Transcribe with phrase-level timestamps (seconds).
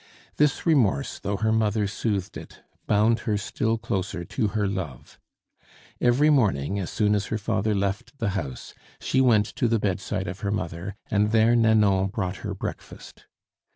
[0.37, 5.19] This remorse, though her mother soothed it, bound her still closer to her love.
[6.01, 10.27] Every morning, as soon as her father left the house, she went to the bedside
[10.27, 13.27] of her mother, and there Nanon brought her breakfast.